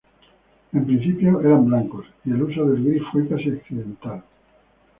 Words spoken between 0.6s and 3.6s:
En principio eran blancos, y el uso del gris fue casi